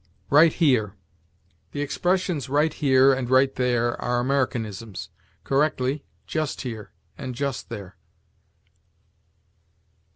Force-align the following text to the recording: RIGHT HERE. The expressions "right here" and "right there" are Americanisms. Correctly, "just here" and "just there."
RIGHT 0.31 0.53
HERE. 0.53 0.95
The 1.73 1.81
expressions 1.83 2.49
"right 2.49 2.73
here" 2.73 3.13
and 3.13 3.29
"right 3.29 3.53
there" 3.53 4.01
are 4.01 4.19
Americanisms. 4.19 5.09
Correctly, 5.43 6.03
"just 6.25 6.61
here" 6.61 6.91
and 7.19 7.35
"just 7.35 7.69
there." 7.69 7.95